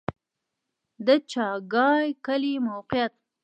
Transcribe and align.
د 1.05 1.07
چاګای 1.31 2.05
کلی 2.25 2.53
موقعیت 2.67 3.13